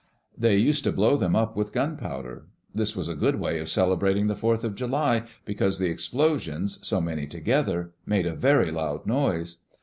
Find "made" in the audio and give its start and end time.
8.03-8.25